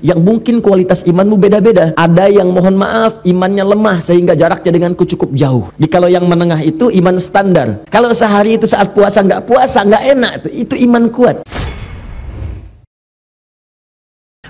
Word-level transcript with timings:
yang 0.00 0.20
mungkin 0.20 0.64
kualitas 0.64 1.04
imanmu 1.04 1.36
beda-beda. 1.36 1.92
Ada 1.96 2.28
yang 2.28 2.52
mohon 2.52 2.76
maaf 2.76 3.20
imannya 3.24 3.64
lemah 3.64 4.00
sehingga 4.00 4.32
jaraknya 4.36 4.72
denganku 4.72 5.04
cukup 5.04 5.30
jauh. 5.36 5.64
Di 5.76 5.86
kalau 5.86 6.08
yang 6.08 6.24
menengah 6.26 6.60
itu 6.64 6.88
iman 6.88 7.16
standar. 7.20 7.84
Kalau 7.88 8.12
sehari 8.16 8.56
itu 8.56 8.64
saat 8.68 8.92
puasa 8.92 9.20
nggak 9.20 9.44
puasa 9.44 9.84
nggak 9.84 10.04
enak 10.16 10.32
itu, 10.52 10.74
iman 10.88 11.04
kuat. 11.12 11.36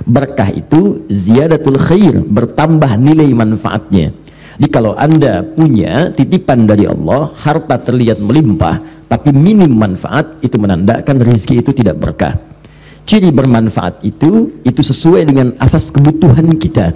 Berkah 0.00 0.48
itu 0.50 1.04
ziyadatul 1.12 1.76
khair, 1.76 2.24
bertambah 2.24 2.96
nilai 2.96 3.30
manfaatnya. 3.36 4.16
Jadi 4.56 4.68
kalau 4.72 4.92
anda 4.96 5.44
punya 5.44 6.12
titipan 6.12 6.68
dari 6.68 6.84
Allah, 6.84 7.32
harta 7.32 7.80
terlihat 7.80 8.20
melimpah, 8.20 9.06
tapi 9.08 9.32
minim 9.32 9.72
manfaat, 9.72 10.40
itu 10.44 10.60
menandakan 10.60 11.16
rezeki 11.24 11.64
itu 11.64 11.72
tidak 11.72 11.96
berkah 11.96 12.49
ciri 13.04 13.30
bermanfaat 13.30 14.04
itu 14.04 14.62
itu 14.64 14.80
sesuai 14.80 15.28
dengan 15.28 15.54
asas 15.60 15.92
kebutuhan 15.92 16.50
kita. 16.56 16.92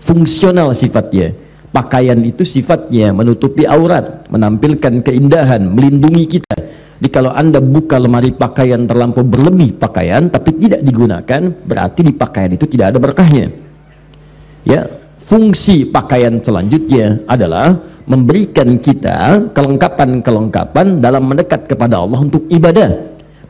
Fungsional 0.00 0.76
sifatnya. 0.76 1.34
Pakaian 1.74 2.16
itu 2.24 2.46
sifatnya 2.46 3.12
menutupi 3.12 3.68
aurat 3.68 4.24
menampilkan 4.32 5.04
keindahan 5.04 5.66
melindungi 5.68 6.24
kita. 6.40 6.56
Jadi 6.96 7.08
kalau 7.12 7.28
anda 7.28 7.60
buka 7.60 8.00
lemari 8.00 8.32
pakaian 8.32 8.88
terlampau 8.88 9.20
berlebih 9.20 9.76
pakaian 9.76 10.32
tapi 10.32 10.56
tidak 10.56 10.80
digunakan 10.80 11.52
berarti 11.52 12.00
di 12.00 12.16
pakaian 12.16 12.56
itu 12.56 12.64
tidak 12.64 12.96
ada 12.96 12.98
berkahnya. 13.02 13.52
Ya 14.64 14.88
fungsi 15.20 15.84
pakaian 15.84 16.40
selanjutnya 16.40 17.20
adalah 17.28 17.76
memberikan 18.08 18.78
kita 18.80 19.50
kelengkapan-kelengkapan 19.52 21.02
dalam 21.02 21.28
mendekat 21.28 21.68
kepada 21.68 22.00
Allah 22.00 22.22
untuk 22.22 22.48
ibadah. 22.48 22.88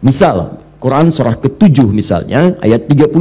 Misal 0.02 0.65
Quran 0.76 1.08
surah 1.08 1.40
ke-7 1.40 1.88
misalnya 1.88 2.52
ayat 2.60 2.84
31 2.84 3.16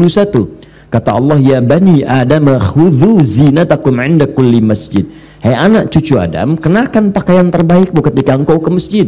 kata 0.92 1.10
Allah 1.16 1.40
ya 1.40 1.60
bani 1.64 2.04
adam 2.04 2.52
khudhu 2.60 3.24
zinatakum 3.24 3.96
inda 4.04 4.28
kulli 4.28 4.60
masjid. 4.60 5.08
Hai 5.40 5.54
anak 5.56 5.94
cucu 5.94 6.18
Adam 6.18 6.58
kenakan 6.58 7.14
pakaian 7.14 7.48
terbaikmu 7.54 8.02
ketika 8.02 8.34
engkau 8.34 8.58
ke 8.60 8.70
masjid. 8.74 9.08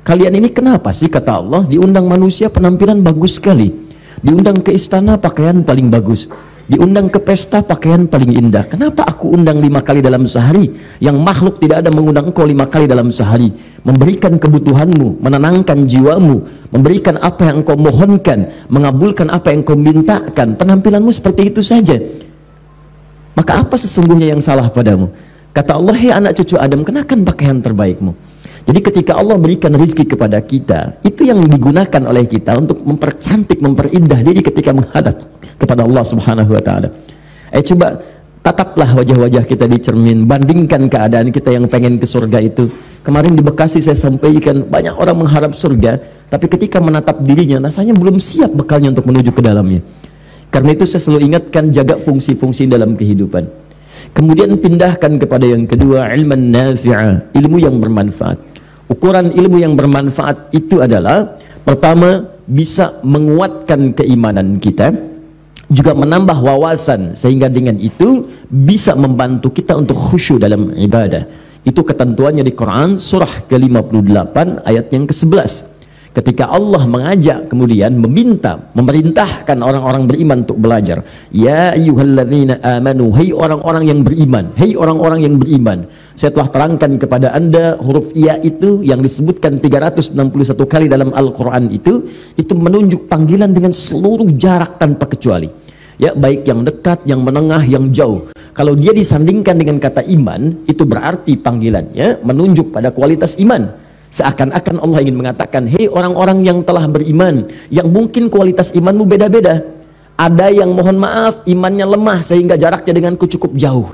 Kalian 0.00 0.32
ini 0.40 0.48
kenapa 0.48 0.90
sih 0.96 1.12
kata 1.12 1.38
Allah 1.38 1.62
diundang 1.68 2.08
manusia 2.08 2.48
penampilan 2.48 3.04
bagus 3.04 3.36
sekali. 3.36 3.68
Diundang 4.24 4.64
ke 4.64 4.72
istana 4.72 5.20
pakaian 5.20 5.60
paling 5.60 5.92
bagus. 5.92 6.26
Diundang 6.64 7.12
ke 7.12 7.20
pesta 7.20 7.60
pakaian 7.60 8.08
paling 8.08 8.32
indah. 8.32 8.64
Kenapa 8.64 9.04
aku 9.04 9.28
undang 9.36 9.60
lima 9.60 9.84
kali 9.84 10.00
dalam 10.00 10.24
sehari? 10.24 10.72
Yang 10.96 11.16
makhluk 11.20 11.54
tidak 11.60 11.84
ada 11.84 11.92
mengundang 11.92 12.32
engkau 12.32 12.48
lima 12.48 12.64
kali 12.64 12.88
dalam 12.88 13.12
sehari 13.12 13.52
memberikan 13.84 14.40
kebutuhanmu 14.40 15.20
menenangkan 15.20 15.84
jiwamu 15.84 16.42
memberikan 16.72 17.20
apa 17.20 17.52
yang 17.52 17.62
engkau 17.62 17.76
mohonkan 17.76 18.48
mengabulkan 18.72 19.28
apa 19.28 19.52
yang 19.52 19.60
engkau 19.62 19.76
mintakan 19.76 20.56
penampilanmu 20.56 21.12
seperti 21.12 21.52
itu 21.52 21.60
saja 21.60 22.00
maka 23.36 23.60
apa 23.60 23.76
sesungguhnya 23.76 24.32
yang 24.32 24.40
salah 24.40 24.72
padamu 24.72 25.12
kata 25.52 25.76
Allah 25.76 25.94
hei 25.94 26.10
anak 26.10 26.32
cucu 26.40 26.56
Adam 26.56 26.80
kenakan 26.82 27.28
pakaian 27.28 27.60
terbaikmu 27.60 28.16
jadi 28.64 28.80
ketika 28.80 29.12
Allah 29.20 29.36
berikan 29.36 29.76
rizki 29.76 30.08
kepada 30.08 30.40
kita 30.40 30.96
itu 31.04 31.28
yang 31.28 31.44
digunakan 31.44 32.02
oleh 32.08 32.24
kita 32.24 32.56
untuk 32.56 32.80
mempercantik 32.80 33.60
memperindah 33.60 34.24
diri 34.24 34.40
ketika 34.40 34.72
menghadap 34.72 35.20
kepada 35.60 35.84
Allah 35.84 36.04
Subhanahu 36.04 36.48
wa 36.48 36.62
taala. 36.64 36.88
Eh 37.52 37.60
coba 37.60 38.00
tataplah 38.40 39.04
wajah-wajah 39.04 39.44
kita 39.44 39.68
di 39.68 39.78
cermin, 39.84 40.24
bandingkan 40.24 40.88
keadaan 40.88 41.28
kita 41.28 41.52
yang 41.52 41.68
pengen 41.68 42.00
ke 42.00 42.08
surga 42.08 42.40
itu. 42.40 42.72
Kemarin 43.04 43.36
di 43.36 43.44
Bekasi 43.44 43.84
saya 43.84 44.00
sampaikan 44.00 44.64
banyak 44.64 44.96
orang 44.96 45.28
mengharap 45.28 45.52
surga, 45.52 46.00
tapi 46.32 46.48
ketika 46.48 46.80
menatap 46.80 47.20
dirinya 47.20 47.68
rasanya 47.68 47.92
belum 47.92 48.16
siap 48.16 48.56
bekalnya 48.56 48.96
untuk 48.96 49.04
menuju 49.04 49.28
ke 49.28 49.44
dalamnya. 49.44 49.84
Karena 50.48 50.72
itu 50.72 50.88
saya 50.88 51.04
selalu 51.04 51.28
ingatkan 51.28 51.68
jaga 51.68 52.00
fungsi-fungsi 52.00 52.64
dalam 52.64 52.96
kehidupan. 52.96 53.44
Kemudian 54.16 54.56
pindahkan 54.56 55.20
kepada 55.20 55.44
yang 55.44 55.68
kedua 55.68 56.16
ilman 56.16 56.48
nafi'ah, 56.48 57.36
ilmu 57.36 57.60
yang 57.60 57.76
bermanfaat. 57.76 58.40
Ukuran 58.88 59.36
ilmu 59.36 59.60
yang 59.60 59.76
bermanfaat 59.76 60.56
itu 60.56 60.80
adalah 60.80 61.36
pertama 61.60 62.24
bisa 62.48 63.04
menguatkan 63.04 63.92
keimanan 63.92 64.56
kita, 64.56 64.96
juga 65.68 65.92
menambah 65.92 66.40
wawasan 66.40 67.20
sehingga 67.20 67.52
dengan 67.52 67.76
itu 67.76 68.32
bisa 68.48 68.96
membantu 68.96 69.52
kita 69.52 69.76
untuk 69.76 69.96
khusyuk 70.00 70.40
dalam 70.40 70.72
ibadah 70.72 71.43
itu 71.64 71.80
ketentuannya 71.80 72.44
di 72.44 72.52
Quran 72.52 73.00
surah 73.00 73.48
ke-58 73.48 74.36
ayat 74.68 74.86
yang 74.92 75.08
ke-11 75.08 75.74
ketika 76.14 76.46
Allah 76.46 76.86
mengajak 76.86 77.50
kemudian 77.50 77.98
meminta 77.98 78.70
memerintahkan 78.78 79.58
orang-orang 79.58 80.06
beriman 80.06 80.46
untuk 80.46 80.62
belajar 80.62 81.02
ya 81.34 81.74
ayyuhalladzina 81.74 82.62
amanu 82.78 83.10
hai 83.16 83.34
orang-orang 83.34 83.90
yang 83.90 84.00
beriman 84.06 84.54
hai 84.54 84.78
orang-orang 84.78 85.26
yang 85.26 85.34
beriman 85.40 85.90
saya 86.14 86.30
telah 86.30 86.46
terangkan 86.46 86.94
kepada 86.94 87.34
anda 87.34 87.74
huruf 87.82 88.14
ya 88.14 88.38
itu 88.38 88.86
yang 88.86 89.02
disebutkan 89.02 89.58
361 89.58 90.14
kali 90.70 90.86
dalam 90.86 91.10
Al-Quran 91.10 91.74
itu 91.74 92.06
itu 92.38 92.54
menunjuk 92.54 93.10
panggilan 93.10 93.50
dengan 93.50 93.74
seluruh 93.74 94.30
jarak 94.38 94.78
tanpa 94.78 95.10
kecuali. 95.10 95.50
Ya 95.98 96.10
baik 96.14 96.46
yang 96.46 96.66
dekat, 96.66 97.06
yang 97.06 97.22
menengah, 97.22 97.62
yang 97.66 97.90
jauh 97.90 98.33
kalau 98.54 98.78
dia 98.78 98.94
disandingkan 98.94 99.58
dengan 99.58 99.82
kata 99.82 100.06
iman 100.14 100.62
itu 100.70 100.86
berarti 100.86 101.34
panggilannya 101.34 102.22
menunjuk 102.22 102.70
pada 102.70 102.94
kualitas 102.94 103.34
iman. 103.42 103.82
Seakan-akan 104.14 104.78
Allah 104.78 105.02
ingin 105.02 105.18
mengatakan 105.18 105.66
hei 105.66 105.90
orang-orang 105.90 106.46
yang 106.46 106.62
telah 106.62 106.86
beriman 106.86 107.50
yang 107.66 107.90
mungkin 107.90 108.30
kualitas 108.30 108.70
imanmu 108.70 109.10
beda-beda. 109.10 109.58
Ada 110.14 110.54
yang 110.54 110.70
mohon 110.70 111.02
maaf 111.02 111.42
imannya 111.50 111.82
lemah 111.82 112.22
sehingga 112.22 112.54
jaraknya 112.54 112.94
denganku 112.94 113.26
cukup 113.26 113.58
jauh. 113.58 113.90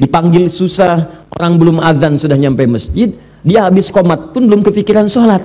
Dipanggil 0.00 0.48
susah 0.48 1.28
orang 1.36 1.60
belum 1.60 1.76
azan 1.84 2.16
sudah 2.16 2.40
nyampe 2.40 2.64
masjid 2.64 3.12
dia 3.44 3.68
habis 3.68 3.92
komat 3.92 4.32
pun 4.32 4.48
belum 4.48 4.64
kepikiran 4.64 5.12
sholat. 5.12 5.44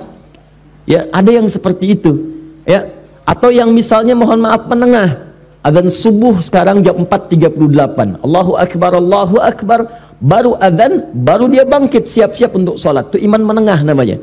Ya 0.88 1.12
ada 1.12 1.28
yang 1.28 1.44
seperti 1.44 1.92
itu. 1.92 2.40
Ya 2.64 2.88
atau 3.28 3.52
yang 3.52 3.68
misalnya 3.68 4.16
mohon 4.16 4.40
maaf 4.40 4.64
menengah 4.64 5.35
azan 5.66 5.90
subuh 5.90 6.38
sekarang 6.38 6.86
jam 6.86 7.02
4.38 7.02 8.22
Allahu 8.22 8.52
Akbar 8.54 8.92
Allahu 8.94 9.36
Akbar. 9.42 9.80
Baru 10.16 10.56
azan 10.56 11.12
baru 11.12 11.50
dia 11.50 11.68
bangkit 11.68 12.08
siap-siap 12.08 12.56
untuk 12.56 12.80
sholat 12.80 13.12
itu 13.12 13.26
iman 13.28 13.42
menengah 13.42 13.82
namanya. 13.84 14.16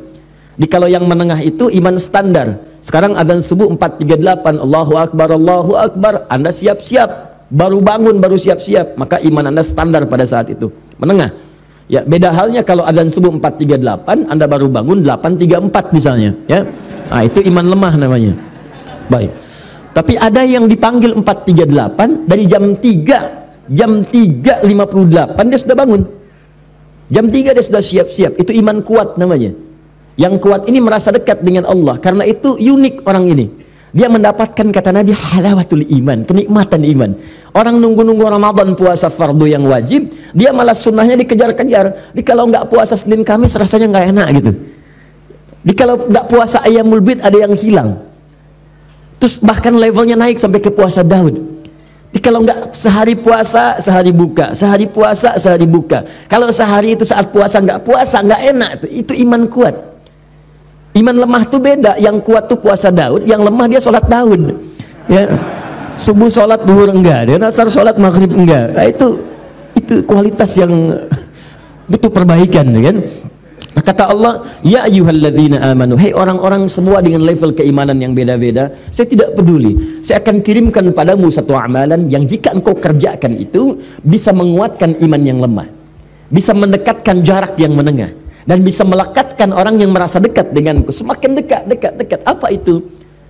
Di 0.58 0.66
kalau 0.66 0.90
yang 0.90 1.06
menengah 1.06 1.38
itu 1.44 1.70
iman 1.70 2.00
standar. 2.02 2.64
Sekarang 2.82 3.14
azan 3.20 3.44
subuh 3.44 3.70
4.38 3.76 4.64
Allahu 4.64 4.94
Akbar 4.98 5.30
Allahu 5.36 5.78
Akbar. 5.78 6.26
Anda 6.32 6.50
siap-siap. 6.50 7.36
Baru 7.54 7.84
bangun 7.84 8.18
baru 8.18 8.40
siap-siap. 8.40 8.98
Maka 8.98 9.22
iman 9.22 9.54
anda 9.54 9.62
standar 9.62 10.10
pada 10.10 10.26
saat 10.26 10.50
itu. 10.50 10.74
Menengah. 10.98 11.30
Ya 11.92 12.02
beda 12.02 12.32
halnya 12.32 12.64
kalau 12.64 12.88
adzan 12.88 13.12
subuh 13.12 13.30
438 13.38 14.32
anda 14.32 14.46
baru 14.48 14.72
bangun 14.72 15.06
834 15.06 15.94
misalnya. 15.94 16.32
Ya. 16.50 16.66
Nah 17.12 17.22
itu 17.22 17.44
iman 17.46 17.66
lemah 17.70 17.94
namanya. 18.00 18.34
Baik 19.12 19.53
tapi 19.94 20.18
ada 20.18 20.42
yang 20.42 20.66
dipanggil 20.66 21.14
438 21.22 22.26
dari 22.26 22.44
jam 22.50 22.74
3 22.74 23.70
jam 23.70 24.04
3.58 24.04 25.50
dia 25.54 25.60
sudah 25.62 25.78
bangun. 25.78 26.02
Jam 27.14 27.30
3 27.30 27.54
dia 27.54 27.64
sudah 27.64 27.84
siap-siap 27.84 28.42
itu 28.42 28.52
iman 28.58 28.82
kuat 28.82 29.16
namanya. 29.22 29.54
Yang 30.18 30.34
kuat 30.42 30.66
ini 30.66 30.82
merasa 30.82 31.14
dekat 31.14 31.46
dengan 31.46 31.70
Allah 31.70 32.02
karena 32.02 32.26
itu 32.26 32.58
unik 32.58 33.06
orang 33.06 33.26
ini. 33.30 33.46
Dia 33.94 34.10
mendapatkan 34.10 34.74
kata 34.74 34.90
Nabi 34.90 35.14
halawatul 35.14 35.86
iman 35.86 36.26
kenikmatan 36.26 36.82
iman. 36.82 37.14
Orang 37.54 37.78
nunggu-nunggu 37.78 38.26
Ramadan 38.26 38.74
puasa 38.74 39.14
fardu 39.14 39.46
yang 39.46 39.70
wajib 39.70 40.10
dia 40.34 40.50
malah 40.50 40.74
sunnahnya 40.74 41.14
dikejar-kejar 41.22 42.18
di 42.18 42.26
kalau 42.26 42.50
nggak 42.50 42.66
puasa 42.74 42.98
Senin 42.98 43.22
Kamis 43.22 43.54
rasanya 43.54 43.94
nggak 43.94 44.06
enak 44.10 44.28
gitu. 44.42 44.52
Di 45.62 45.74
kalau 45.78 46.10
nggak 46.10 46.26
puasa 46.34 46.66
ayam 46.66 46.90
mulbit 46.90 47.22
ada 47.22 47.38
yang 47.38 47.54
hilang 47.54 48.13
terus 49.24 49.40
bahkan 49.40 49.72
levelnya 49.72 50.20
naik 50.20 50.36
sampai 50.36 50.60
ke 50.60 50.68
puasa 50.68 51.00
Daud 51.00 51.40
di 52.12 52.20
kalau 52.20 52.44
nggak 52.44 52.76
sehari 52.76 53.16
puasa 53.16 53.80
sehari 53.80 54.12
buka 54.12 54.52
sehari 54.52 54.92
puasa 54.92 55.40
sehari 55.40 55.64
buka 55.64 56.04
kalau 56.28 56.52
sehari 56.52 57.00
itu 57.00 57.08
saat 57.08 57.32
puasa 57.32 57.64
nggak 57.64 57.88
puasa 57.88 58.20
nggak 58.20 58.42
enak 58.52 58.70
itu, 58.84 58.88
itu 59.00 59.14
iman 59.24 59.48
kuat 59.48 59.94
Iman 60.94 61.16
lemah 61.18 61.44
tuh 61.50 61.58
beda. 61.58 61.98
Yang 61.98 62.22
kuat 62.22 62.46
tuh 62.46 62.58
puasa 62.58 62.94
Daud, 62.94 63.26
yang 63.26 63.42
lemah 63.42 63.66
dia 63.66 63.82
sholat 63.82 64.06
Daud. 64.06 64.54
Ya. 65.10 65.26
Subuh 65.94 66.30
sholat 66.30 66.66
duhur 66.66 66.90
enggak, 66.90 67.30
dia 67.30 67.38
nasar 67.38 67.70
sholat 67.70 67.98
maghrib 68.02 68.34
enggak. 68.34 68.74
Nah, 68.74 68.86
itu 68.90 69.22
itu 69.78 70.02
kualitas 70.06 70.54
yang 70.58 70.74
butuh 71.90 72.10
perbaikan, 72.10 72.66
kan? 72.82 72.98
Kata 73.84 74.16
Allah, 74.16 74.48
Ya 74.64 74.88
ayuhalladzina 74.88 75.60
amanu. 75.76 76.00
Hei 76.00 76.16
orang-orang 76.16 76.72
semua 76.72 77.04
dengan 77.04 77.28
level 77.28 77.52
keimanan 77.52 78.00
yang 78.00 78.16
beda-beda 78.16 78.72
Saya 78.90 79.12
tidak 79.12 79.36
peduli. 79.36 80.00
Saya 80.00 80.24
akan 80.24 80.40
kirimkan 80.40 80.96
padamu 80.96 81.28
satu 81.28 81.52
amalan 81.54 82.08
Yang 82.08 82.40
jika 82.40 82.56
engkau 82.56 82.74
kerjakan 82.80 83.36
itu 83.36 83.84
Bisa 84.00 84.32
menguatkan 84.32 84.96
iman 85.04 85.22
yang 85.22 85.44
lemah 85.44 85.68
Bisa 86.32 86.56
mendekatkan 86.56 87.22
jarak 87.22 87.60
yang 87.60 87.76
menengah 87.76 88.24
dan 88.44 88.60
bisa 88.60 88.84
melekatkan 88.84 89.56
orang 89.56 89.80
yang 89.80 89.96
merasa 89.96 90.20
dekat 90.20 90.52
denganku. 90.52 90.92
Semakin 90.92 91.40
dekat 91.40 91.64
dekat 91.68 91.94
dekat. 91.96 92.20
Apa 92.28 92.52
itu? 92.52 92.84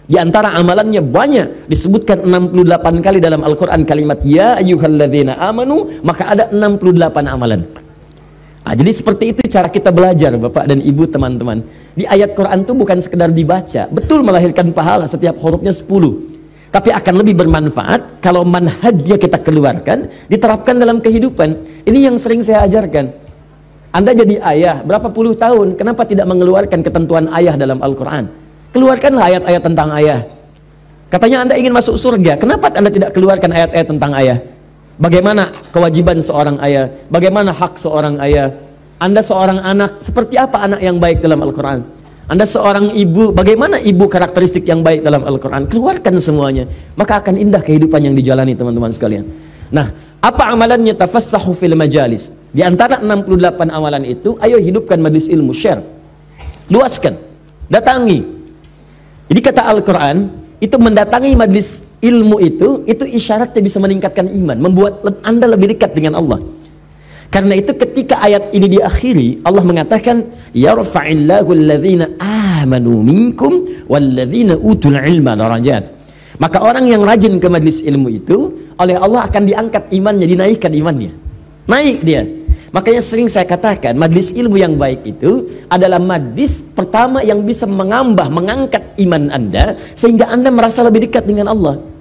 Di 0.03 0.19
antara 0.19 0.51
amalannya 0.57 0.99
banyak. 0.99 1.69
Disebutkan 1.69 2.27
68 2.27 3.05
kali 3.05 3.17
dalam 3.23 3.45
Al-Qur'an 3.45 3.87
kalimat 3.87 4.19
ya 4.25 4.59
ayyuhalladzina 4.59 5.39
amanu, 5.39 6.01
maka 6.03 6.33
ada 6.33 6.43
68 6.51 7.29
amalan. 7.29 7.82
Nah, 8.63 8.73
jadi 8.79 8.91
seperti 8.95 9.35
itu 9.35 9.41
cara 9.51 9.67
kita 9.67 9.91
belajar 9.91 10.31
Bapak 10.39 10.71
dan 10.71 10.79
Ibu 10.79 11.11
teman-teman. 11.11 11.67
Di 11.99 12.07
ayat 12.07 12.31
Quran 12.31 12.63
itu 12.63 12.71
bukan 12.71 12.97
sekedar 13.03 13.27
dibaca, 13.29 13.91
betul 13.91 14.23
melahirkan 14.23 14.71
pahala 14.71 15.03
setiap 15.03 15.35
hurufnya 15.43 15.75
10. 15.75 15.91
Tapi 16.73 16.89
akan 16.89 17.13
lebih 17.21 17.37
bermanfaat 17.37 18.23
kalau 18.23 18.41
manhajnya 18.47 19.19
kita 19.19 19.37
keluarkan, 19.43 20.09
diterapkan 20.25 20.79
dalam 20.79 21.03
kehidupan. 21.03 21.83
Ini 21.85 22.09
yang 22.09 22.15
sering 22.17 22.41
saya 22.41 22.65
ajarkan. 22.65 23.13
Anda 23.93 24.15
jadi 24.17 24.41
ayah, 24.41 24.81
berapa 24.81 25.13
puluh 25.13 25.37
tahun, 25.37 25.77
kenapa 25.77 26.01
tidak 26.09 26.25
mengeluarkan 26.25 26.81
ketentuan 26.81 27.29
ayah 27.37 27.53
dalam 27.53 27.77
Al-Quran? 27.77 28.25
Keluarkanlah 28.73 29.29
ayat-ayat 29.29 29.61
tentang 29.61 29.93
ayah. 29.93 30.25
Katanya 31.13 31.45
Anda 31.45 31.55
ingin 31.61 31.69
masuk 31.77 31.93
surga, 31.93 32.41
kenapa 32.41 32.73
Anda 32.73 32.89
tidak 32.89 33.13
keluarkan 33.13 33.53
ayat-ayat 33.53 33.87
tentang 33.93 34.17
ayah? 34.17 34.41
Bagaimana 34.97 35.49
kewajiban 35.73 36.21
seorang 36.21 36.61
ayah? 36.61 36.89
Bagaimana 37.09 37.49
hak 37.49 37.81
seorang 37.81 38.21
ayah? 38.21 38.53
Anda 39.01 39.25
seorang 39.25 39.59
anak, 39.59 40.05
seperti 40.05 40.37
apa 40.37 40.63
anak 40.63 40.79
yang 40.79 41.01
baik 41.01 41.19
dalam 41.19 41.41
Al-Quran? 41.43 41.83
Anda 42.29 42.47
seorang 42.47 42.95
ibu, 42.95 43.35
bagaimana 43.35 43.81
ibu 43.81 44.07
karakteristik 44.07 44.63
yang 44.63 44.79
baik 44.79 45.03
dalam 45.03 45.27
Al-Quran? 45.27 45.67
Keluarkan 45.67 46.23
semuanya, 46.23 46.69
maka 46.95 47.19
akan 47.19 47.35
indah 47.35 47.59
kehidupan 47.59 47.99
yang 47.99 48.15
dijalani 48.15 48.55
teman-teman 48.55 48.95
sekalian. 48.95 49.27
Nah, 49.73 49.91
apa 50.23 50.53
amalannya 50.55 50.95
tafassahu 50.95 51.51
fil 51.51 51.75
majalis? 51.75 52.31
Di 52.53 52.63
antara 52.63 53.03
68 53.03 53.73
amalan 53.73 54.07
itu, 54.07 54.39
ayo 54.39 54.55
hidupkan 54.55 55.01
majlis 55.03 55.27
ilmu, 55.27 55.51
share. 55.51 55.83
Luaskan, 56.71 57.17
datangi, 57.67 58.23
jadi 59.27 59.39
kata 59.39 59.61
Al-Quran, 59.71 60.29
itu 60.59 60.75
mendatangi 60.79 61.35
majlis 61.35 61.82
ilmu 62.03 62.37
itu, 62.43 62.83
itu 62.83 63.03
isyaratnya 63.07 63.61
bisa 63.63 63.79
meningkatkan 63.79 64.27
iman, 64.27 64.59
membuat 64.59 65.01
anda 65.23 65.47
lebih 65.47 65.71
dekat 65.71 65.95
dengan 65.95 66.19
Allah. 66.19 66.43
Karena 67.33 67.57
itu 67.57 67.73
ketika 67.73 68.21
ayat 68.21 68.53
ini 68.53 68.77
diakhiri, 68.77 69.41
Allah 69.41 69.65
mengatakan, 69.65 70.21
Yarfa'illahu 70.53 71.49
alladhina 71.49 72.05
amanu 72.61 73.01
minkum 73.01 73.65
walladhina 73.89 74.53
utul 74.61 74.93
ilma 74.93 75.33
darajat. 75.33 75.89
Maka 76.37 76.61
orang 76.61 76.85
yang 76.85 77.01
rajin 77.01 77.41
ke 77.41 77.47
majlis 77.49 77.81
ilmu 77.81 78.13
itu, 78.13 78.69
oleh 78.77 78.99
Allah 79.01 79.25
akan 79.25 79.49
diangkat 79.49 79.89
imannya, 79.89 80.27
dinaikkan 80.29 80.69
imannya. 80.77 81.09
Naik 81.65 82.05
dia. 82.05 82.21
Makanya 82.73 83.01
sering 83.05 83.29
saya 83.29 83.45
katakan, 83.45 83.97
majlis 83.97 84.33
ilmu 84.33 84.57
yang 84.57 84.77
baik 84.77 85.05
itu 85.05 85.45
adalah 85.69 86.01
majlis 86.01 86.65
pertama 86.73 87.21
yang 87.21 87.41
bisa 87.45 87.69
mengambah, 87.69 88.29
mengangkat 88.33 88.81
iman 88.97 89.29
Anda 89.29 89.77
sehingga 89.93 90.29
Anda 90.29 90.49
merasa 90.49 90.81
lebih 90.81 91.05
dekat 91.09 91.25
dengan 91.29 91.53
Allah. 91.53 91.92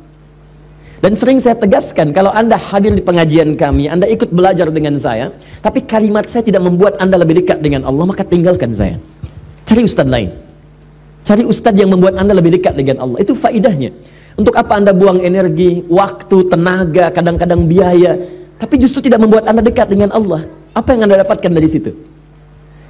Dan 1.02 1.18
sering 1.18 1.42
saya 1.42 1.58
tegaskan, 1.58 2.14
kalau 2.14 2.30
Anda 2.30 2.54
hadir 2.54 2.94
di 2.94 3.02
pengajian 3.02 3.58
kami, 3.58 3.90
Anda 3.90 4.06
ikut 4.06 4.30
belajar 4.30 4.70
dengan 4.70 4.94
saya, 4.94 5.34
tapi 5.58 5.82
kalimat 5.82 6.30
saya 6.30 6.46
tidak 6.46 6.62
membuat 6.62 6.94
Anda 7.02 7.18
lebih 7.18 7.42
dekat 7.42 7.58
dengan 7.58 7.82
Allah, 7.82 8.06
maka 8.06 8.22
tinggalkan 8.22 8.70
saya. 8.70 9.02
Cari 9.66 9.82
ustadz 9.82 10.06
lain. 10.06 10.30
Cari 11.26 11.42
ustadz 11.42 11.82
yang 11.82 11.90
membuat 11.90 12.14
Anda 12.22 12.38
lebih 12.38 12.54
dekat 12.54 12.78
dengan 12.78 13.02
Allah. 13.02 13.18
Itu 13.18 13.34
faidahnya. 13.34 13.90
Untuk 14.38 14.54
apa 14.54 14.78
Anda 14.78 14.94
buang 14.94 15.18
energi, 15.18 15.82
waktu, 15.90 16.46
tenaga, 16.46 17.10
kadang-kadang 17.10 17.66
biaya, 17.66 18.14
tapi 18.62 18.78
justru 18.78 19.02
tidak 19.02 19.26
membuat 19.26 19.50
Anda 19.50 19.58
dekat 19.58 19.90
dengan 19.90 20.14
Allah. 20.14 20.46
Apa 20.70 20.94
yang 20.94 21.10
Anda 21.10 21.26
dapatkan 21.26 21.50
dari 21.50 21.66
situ? 21.66 21.90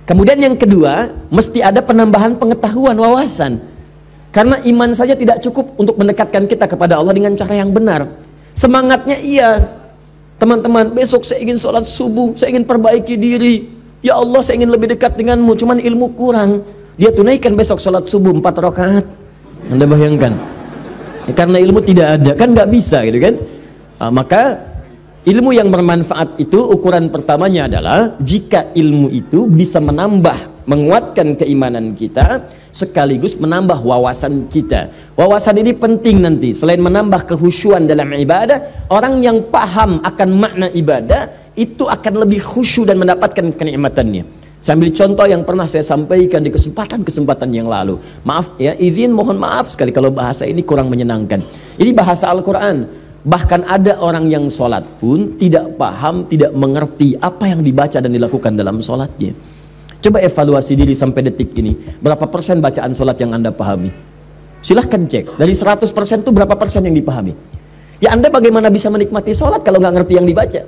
Kemudian 0.05 0.37
yang 0.37 0.61
kedua, 0.61 1.09
mesti 1.33 1.65
ada 1.65 1.81
penambahan 1.81 2.37
pengetahuan, 2.37 2.93
wawasan. 2.93 3.57
Karena 4.33 4.57
iman 4.65 4.91
saja 4.97 5.13
tidak 5.13 5.45
cukup 5.45 5.77
untuk 5.77 6.01
mendekatkan 6.01 6.49
kita 6.49 6.65
kepada 6.65 6.97
Allah 6.97 7.13
dengan 7.13 7.37
cara 7.37 7.53
yang 7.53 7.69
benar. 7.69 8.09
Semangatnya 8.57 9.21
iya. 9.21 9.61
Teman-teman, 10.41 10.91
besok 10.91 11.23
saya 11.23 11.39
ingin 11.39 11.55
sholat 11.55 11.87
subuh, 11.87 12.35
saya 12.35 12.51
ingin 12.51 12.67
perbaiki 12.67 13.15
diri. 13.15 13.71
Ya 14.03 14.19
Allah, 14.19 14.43
saya 14.43 14.59
ingin 14.59 14.75
lebih 14.75 14.91
dekat 14.91 15.15
denganmu, 15.15 15.55
cuman 15.55 15.79
ilmu 15.79 16.19
kurang. 16.19 16.67
Dia 16.99 17.15
tunaikan 17.15 17.55
besok 17.55 17.79
sholat 17.79 18.11
subuh 18.11 18.35
empat 18.35 18.59
rakaat. 18.59 19.07
Anda 19.71 19.87
bayangkan. 19.87 20.35
Ya, 21.31 21.33
karena 21.39 21.63
ilmu 21.63 21.79
tidak 21.87 22.19
ada, 22.19 22.35
kan 22.35 22.51
nggak 22.59 22.69
bisa 22.75 23.07
gitu 23.07 23.23
kan. 23.23 23.35
Nah, 24.03 24.11
maka 24.11 24.73
Ilmu 25.23 25.55
yang 25.55 25.71
bermanfaat 25.71 26.35
itu 26.43 26.59
ukuran 26.59 27.07
pertamanya 27.07 27.71
adalah 27.71 28.19
jika 28.19 28.75
ilmu 28.75 29.07
itu 29.07 29.47
bisa 29.47 29.79
menambah, 29.79 30.35
menguatkan 30.65 31.39
keimanan 31.39 31.95
kita 31.97 32.47
sekaligus 32.73 33.37
menambah 33.37 33.83
wawasan 33.85 34.49
kita. 34.49 34.89
Wawasan 35.15 35.61
ini 35.61 35.77
penting 35.77 36.25
nanti. 36.25 36.57
Selain 36.57 36.81
menambah 36.81 37.29
kehusuan 37.29 37.85
dalam 37.85 38.09
ibadah, 38.17 38.89
orang 38.89 39.21
yang 39.21 39.45
paham 39.53 40.01
akan 40.01 40.29
makna 40.33 40.67
ibadah 40.73 41.53
itu 41.59 41.85
akan 41.85 42.25
lebih 42.25 42.41
khusyuk 42.41 42.89
dan 42.89 42.97
mendapatkan 42.97 43.53
kenikmatannya. 43.53 44.25
Sambil 44.63 44.95
contoh 44.95 45.27
yang 45.27 45.43
pernah 45.43 45.67
saya 45.67 45.83
sampaikan 45.83 46.39
di 46.47 46.55
kesempatan-kesempatan 46.55 47.51
yang 47.51 47.67
lalu. 47.67 47.99
Maaf 48.23 48.55
ya, 48.63 48.79
izin 48.79 49.11
mohon 49.11 49.35
maaf 49.35 49.75
sekali 49.75 49.91
kalau 49.91 50.15
bahasa 50.15 50.47
ini 50.47 50.63
kurang 50.63 50.87
menyenangkan. 50.87 51.43
Ini 51.77 51.91
bahasa 51.91 52.31
Al-Qur'an 52.31 53.03
Bahkan 53.23 53.71
ada 53.71 54.03
orang 54.03 54.27
yang 54.27 54.51
sholat 54.51 54.83
pun 54.99 55.39
tidak 55.39 55.79
paham, 55.79 56.27
tidak 56.27 56.51
mengerti 56.59 57.15
apa 57.23 57.55
yang 57.55 57.63
dibaca 57.63 58.03
dan 58.03 58.11
dilakukan 58.11 58.59
dalam 58.59 58.83
sholatnya. 58.83 59.31
Coba 60.03 60.19
evaluasi 60.19 60.75
diri 60.75 60.99
sampai 60.99 61.31
detik 61.31 61.55
ini. 61.55 61.79
Berapa 62.03 62.27
persen 62.27 62.59
bacaan 62.59 62.91
sholat 62.91 63.23
yang 63.23 63.39
Anda 63.39 63.55
pahami? 63.55 63.95
Silahkan 64.59 64.99
cek. 65.07 65.39
Dari 65.39 65.55
100 65.55 65.87
persen 65.95 66.27
itu 66.27 66.35
berapa 66.35 66.59
persen 66.59 66.83
yang 66.83 66.95
dipahami? 66.95 67.35
Ya 68.03 68.11
Anda 68.11 68.27
bagaimana 68.27 68.67
bisa 68.67 68.91
menikmati 68.91 69.31
sholat 69.31 69.63
kalau 69.63 69.79
nggak 69.79 70.03
ngerti 70.03 70.19
yang 70.19 70.27
dibaca? 70.27 70.63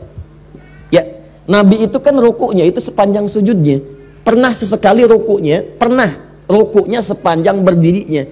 Ya, 0.94 1.02
Nabi 1.50 1.90
itu 1.90 1.98
kan 1.98 2.14
rukuknya 2.14 2.62
itu 2.62 2.78
sepanjang 2.78 3.26
sujudnya. 3.26 3.82
Pernah 4.22 4.54
sesekali 4.54 5.02
rukuknya, 5.02 5.66
pernah 5.66 6.14
rukuknya 6.46 7.02
sepanjang 7.02 7.58
berdirinya. 7.66 8.31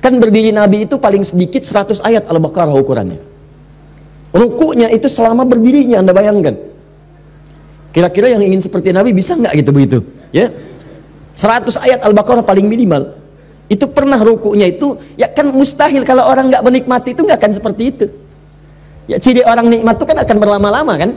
Kan 0.00 0.16
berdiri 0.16 0.56
Nabi 0.56 0.88
itu 0.88 0.96
paling 0.96 1.20
sedikit 1.20 1.60
100 1.68 2.00
ayat 2.00 2.24
Al-Baqarah 2.28 2.72
ukurannya. 2.72 3.20
Rukuknya 4.32 4.88
itu 4.88 5.08
selama 5.12 5.44
berdirinya 5.44 6.00
Anda 6.00 6.16
bayangkan. 6.16 6.73
Kira-kira 7.94 8.26
yang 8.34 8.42
ingin 8.42 8.58
seperti 8.58 8.90
Nabi 8.90 9.14
bisa 9.14 9.38
nggak 9.38 9.54
gitu 9.54 9.70
begitu? 9.70 9.98
Ya. 10.34 10.50
100 11.38 11.78
ayat 11.78 12.02
Al-Baqarah 12.02 12.42
paling 12.42 12.66
minimal. 12.66 13.14
Itu 13.70 13.86
pernah 13.86 14.18
rukuknya 14.18 14.66
itu 14.66 14.98
ya 15.14 15.30
kan 15.30 15.54
mustahil 15.54 16.02
kalau 16.02 16.26
orang 16.26 16.50
nggak 16.50 16.62
menikmati 16.66 17.14
itu 17.14 17.22
nggak 17.22 17.38
akan 17.38 17.52
seperti 17.54 17.82
itu. 17.94 18.06
Ya 19.06 19.22
ciri 19.22 19.46
orang 19.46 19.70
nikmat 19.70 19.94
itu 19.94 20.04
kan 20.10 20.18
akan 20.18 20.36
berlama-lama 20.42 20.94
kan? 20.98 21.10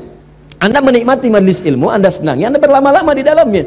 Anda 0.61 0.81
menikmati 0.81 1.33
majlis 1.33 1.65
ilmu, 1.65 1.89
Anda 1.89 2.13
senangnya, 2.13 2.53
Anda 2.53 2.61
berlama-lama 2.61 3.11
di 3.17 3.25
dalamnya. 3.25 3.65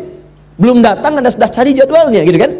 Belum 0.54 0.78
datang 0.78 1.18
Anda 1.18 1.30
sudah 1.34 1.50
cari 1.50 1.74
jadwalnya 1.74 2.22
gitu 2.22 2.38
kan? 2.38 2.52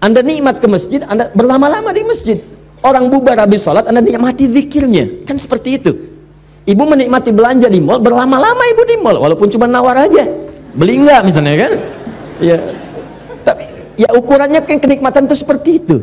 Anda 0.00 0.22
nikmat 0.22 0.62
ke 0.62 0.66
masjid, 0.70 1.00
Anda 1.06 1.34
berlama-lama 1.34 1.90
di 1.90 2.02
masjid. 2.06 2.38
Orang 2.80 3.10
bubar 3.12 3.36
habis 3.36 3.66
sholat, 3.66 3.90
Anda 3.90 4.00
nikmati 4.00 4.48
zikirnya. 4.48 5.26
Kan 5.26 5.36
seperti 5.36 5.76
itu. 5.76 6.09
Ibu 6.68 6.82
menikmati 6.84 7.32
belanja 7.32 7.66
di 7.72 7.80
mall, 7.80 8.04
berlama-lama 8.04 8.62
ibu 8.68 8.82
di 8.84 8.96
mall, 9.00 9.16
walaupun 9.16 9.48
cuma 9.48 9.64
nawar 9.64 9.96
aja. 9.96 10.28
Beli 10.76 11.00
enggak 11.00 11.24
misalnya 11.24 11.66
kan? 11.66 11.72
Ya. 12.38 12.56
Tapi 13.42 13.64
ya 13.96 14.08
ukurannya 14.12 14.60
kan 14.62 14.76
kenikmatan 14.76 15.24
itu 15.26 15.40
seperti 15.40 15.80
itu. 15.80 15.96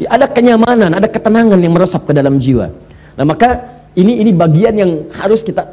Ya, 0.00 0.16
ada 0.16 0.26
kenyamanan, 0.26 0.96
ada 0.96 1.06
ketenangan 1.06 1.60
yang 1.60 1.72
meresap 1.76 2.08
ke 2.08 2.12
dalam 2.16 2.40
jiwa. 2.42 2.72
Nah, 3.14 3.24
maka 3.24 3.80
ini 3.94 4.18
ini 4.24 4.32
bagian 4.34 4.74
yang 4.74 4.90
harus 5.14 5.44
kita 5.46 5.66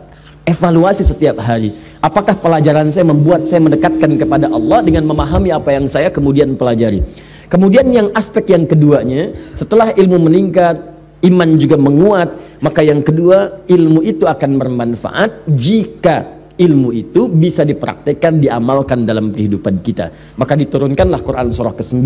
evaluasi 0.47 1.03
setiap 1.03 1.43
hari. 1.43 1.75
Apakah 1.99 2.39
pelajaran 2.39 2.87
saya 2.93 3.03
membuat 3.03 3.49
saya 3.49 3.59
mendekatkan 3.59 4.15
kepada 4.15 4.47
Allah 4.47 4.79
dengan 4.85 5.03
memahami 5.03 5.51
apa 5.51 5.75
yang 5.75 5.89
saya 5.91 6.07
kemudian 6.07 6.55
pelajari. 6.55 7.03
Kemudian 7.47 7.87
yang 7.91 8.07
aspek 8.11 8.51
yang 8.51 8.67
keduanya, 8.67 9.31
setelah 9.55 9.95
ilmu 9.95 10.19
meningkat, 10.27 10.75
iman 11.23 11.49
juga 11.55 11.79
menguat, 11.79 12.29
maka 12.57 12.81
yang 12.81 13.05
kedua, 13.05 13.65
ilmu 13.69 14.01
itu 14.01 14.25
akan 14.25 14.51
bermanfaat 14.57 15.45
jika 15.45 16.37
ilmu 16.57 16.89
itu 16.89 17.29
bisa 17.29 17.61
dipraktekkan, 17.61 18.41
diamalkan 18.41 19.05
dalam 19.05 19.29
kehidupan 19.29 19.85
kita. 19.85 20.09
Maka 20.35 20.57
diturunkanlah 20.57 21.21
Quran 21.21 21.53
surah 21.53 21.77
ke-9 21.77 22.01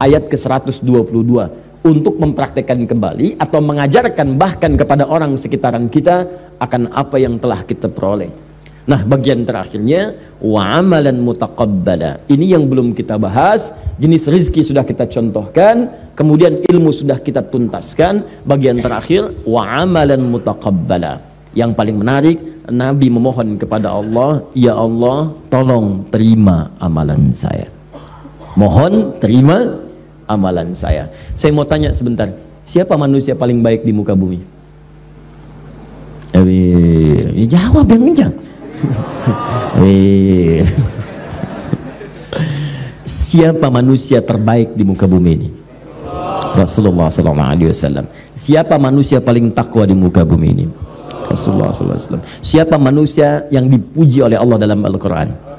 ayat 0.00 0.24
ke-122 0.32 1.32
untuk 1.84 2.16
mempraktekkan 2.16 2.88
kembali 2.88 3.36
atau 3.36 3.60
mengajarkan 3.60 4.40
bahkan 4.40 4.72
kepada 4.72 5.04
orang 5.04 5.36
sekitaran 5.36 5.92
kita 5.92 6.24
akan 6.56 6.88
apa 6.96 7.20
yang 7.20 7.36
telah 7.36 7.60
kita 7.60 7.92
peroleh. 7.92 8.32
Nah, 8.84 9.00
bagian 9.00 9.48
terakhirnya 9.48 10.12
wa 10.44 10.76
amalan 10.76 11.16
mutaqabbala. 11.24 12.20
Ini 12.28 12.52
yang 12.52 12.68
belum 12.68 12.92
kita 12.92 13.16
bahas. 13.16 13.72
Jenis 13.96 14.28
rizki 14.28 14.60
sudah 14.60 14.84
kita 14.84 15.08
contohkan, 15.08 15.88
kemudian 16.12 16.60
ilmu 16.68 16.92
sudah 16.92 17.16
kita 17.16 17.40
tuntaskan. 17.48 18.44
Bagian 18.44 18.84
terakhir 18.84 19.32
wa 19.48 19.64
amalan 19.64 20.28
mutaqabbala. 20.28 21.24
Yang 21.56 21.70
paling 21.72 21.96
menarik, 21.96 22.36
Nabi 22.68 23.08
memohon 23.08 23.56
kepada 23.56 23.88
Allah, 23.88 24.44
"Ya 24.52 24.76
Allah, 24.76 25.32
tolong 25.48 26.04
terima 26.12 26.68
amalan 26.76 27.32
saya." 27.32 27.72
Mohon 28.52 29.16
terima 29.16 29.80
amalan 30.28 30.76
saya. 30.76 31.08
Saya 31.32 31.56
mau 31.56 31.64
tanya 31.64 31.88
sebentar, 31.88 32.28
siapa 32.68 33.00
manusia 33.00 33.32
paling 33.32 33.64
baik 33.64 33.80
di 33.80 33.96
muka 33.96 34.12
bumi? 34.12 34.44
Eh, 36.36 37.48
jawab 37.48 37.88
yang 37.88 38.12
kencang. 38.12 38.43
Siapa 43.04 43.66
manusia 43.68 44.22
terbaik 44.22 44.72
di 44.78 44.82
muka 44.86 45.04
bumi 45.04 45.30
ini? 45.34 45.48
Rasulullah 46.54 47.10
sallallahu 47.10 47.50
alaihi 47.50 47.68
wasallam. 47.74 48.06
Siapa 48.38 48.78
manusia 48.78 49.18
paling 49.18 49.50
takwa 49.50 49.82
di 49.84 49.94
muka 49.94 50.22
bumi 50.22 50.48
ini? 50.54 50.64
Rasulullah 51.26 51.74
sallallahu 51.74 51.98
alaihi 51.98 52.06
wasallam. 52.06 52.24
Siapa 52.38 52.76
manusia 52.78 53.28
yang 53.50 53.66
dipuji 53.66 54.22
oleh 54.22 54.38
Allah 54.38 54.56
dalam 54.62 54.86
Al-Qur'an? 54.86 55.53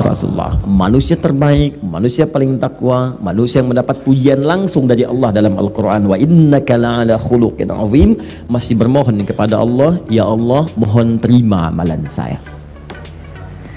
Rasulullah. 0.00 0.56
Manusia 0.64 1.20
terbaik, 1.20 1.82
manusia 1.84 2.24
paling 2.24 2.56
takwa, 2.56 3.18
manusia 3.20 3.60
yang 3.60 3.76
mendapat 3.76 4.00
pujian 4.00 4.40
langsung 4.40 4.88
dari 4.88 5.04
Allah 5.04 5.28
dalam 5.28 5.60
Al-Qur'an. 5.60 6.08
Wa 6.08 6.16
innaka 6.16 6.80
la'ala 6.80 7.20
khuluqin 7.20 7.68
azim. 7.68 8.16
Masih 8.48 8.78
bermohon 8.80 9.20
kepada 9.28 9.60
Allah, 9.60 10.00
ya 10.08 10.24
Allah, 10.24 10.64
mohon 10.80 11.20
terima 11.20 11.68
amalan 11.68 12.06
saya. 12.08 12.40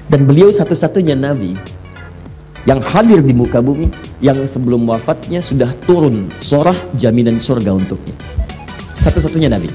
Dan 0.08 0.24
beliau 0.30 0.54
satu-satunya 0.54 1.18
nabi 1.18 1.58
yang 2.66 2.82
hadir 2.82 3.22
di 3.22 3.34
muka 3.34 3.62
bumi 3.62 3.90
yang 4.22 4.42
sebelum 4.50 4.90
wafatnya 4.90 5.42
sudah 5.42 5.70
turun 5.86 6.30
sorah 6.42 6.76
jaminan 6.98 7.38
surga 7.38 7.78
untuknya 7.78 8.18
satu-satunya 8.98 9.54
nabi 9.54 9.70